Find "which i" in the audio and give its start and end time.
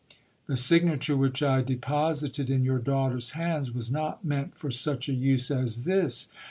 1.15-1.61